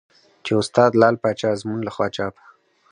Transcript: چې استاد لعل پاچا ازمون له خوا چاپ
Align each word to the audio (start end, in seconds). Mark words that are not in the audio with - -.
چې 0.43 0.51
استاد 0.61 0.91
لعل 1.01 1.15
پاچا 1.23 1.47
ازمون 1.53 1.79
له 1.83 1.91
خوا 1.95 2.07
چاپ 2.15 2.35